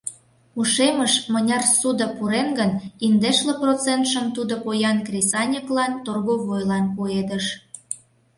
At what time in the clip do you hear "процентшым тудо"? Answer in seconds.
3.61-4.53